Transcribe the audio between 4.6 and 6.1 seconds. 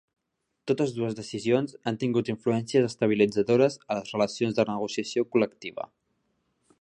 de negociació col·lectiva.